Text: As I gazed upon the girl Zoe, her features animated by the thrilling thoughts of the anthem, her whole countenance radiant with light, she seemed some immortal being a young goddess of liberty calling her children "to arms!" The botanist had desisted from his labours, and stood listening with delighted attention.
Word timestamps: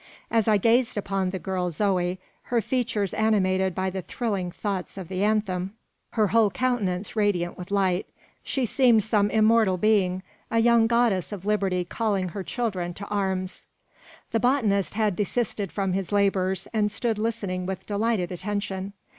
As 0.31 0.47
I 0.47 0.57
gazed 0.57 0.97
upon 0.97 1.29
the 1.29 1.37
girl 1.37 1.69
Zoe, 1.69 2.19
her 2.45 2.59
features 2.59 3.13
animated 3.13 3.75
by 3.75 3.91
the 3.91 4.01
thrilling 4.01 4.49
thoughts 4.49 4.97
of 4.97 5.09
the 5.09 5.23
anthem, 5.23 5.75
her 6.13 6.29
whole 6.29 6.49
countenance 6.49 7.15
radiant 7.15 7.55
with 7.55 7.69
light, 7.69 8.07
she 8.41 8.65
seemed 8.65 9.03
some 9.03 9.29
immortal 9.29 9.77
being 9.77 10.23
a 10.49 10.57
young 10.57 10.87
goddess 10.87 11.31
of 11.31 11.45
liberty 11.45 11.85
calling 11.85 12.29
her 12.29 12.41
children 12.41 12.95
"to 12.95 13.05
arms!" 13.09 13.67
The 14.31 14.39
botanist 14.39 14.95
had 14.95 15.15
desisted 15.15 15.71
from 15.71 15.93
his 15.93 16.11
labours, 16.11 16.67
and 16.73 16.91
stood 16.91 17.19
listening 17.19 17.67
with 17.67 17.85
delighted 17.85 18.31
attention. 18.31 18.93